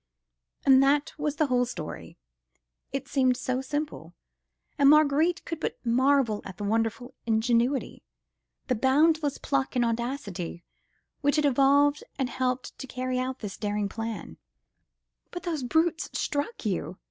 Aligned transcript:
And 0.65 0.81
that 0.81 1.13
was 1.19 1.35
the 1.35 1.45
whole 1.45 1.63
story. 1.63 2.17
It 2.91 3.07
seemed 3.07 3.37
so 3.37 3.61
simple! 3.61 4.15
and 4.79 4.89
Marguerite 4.89 5.45
could 5.45 5.59
but 5.59 5.77
marvel 5.85 6.41
at 6.43 6.57
the 6.57 6.63
wonderful 6.63 7.13
ingenuity, 7.27 8.01
the 8.65 8.73
boundless 8.73 9.37
pluck 9.37 9.75
and 9.75 9.85
audacity 9.85 10.63
which 11.21 11.35
had 11.35 11.45
evolved 11.45 12.03
and 12.17 12.31
helped 12.31 12.75
to 12.79 12.87
carry 12.87 13.19
out 13.19 13.41
this 13.41 13.57
daring 13.57 13.87
plan. 13.89 14.37
"But 15.29 15.43
those 15.43 15.61
brutes 15.61 16.09
struck 16.19 16.65
you!" 16.65 16.97